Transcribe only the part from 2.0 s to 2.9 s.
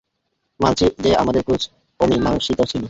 অমিমাংসিত ছিল।